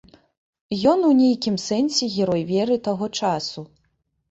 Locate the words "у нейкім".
1.09-1.59